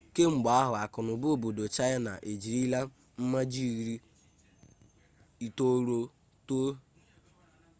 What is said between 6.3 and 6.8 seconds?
too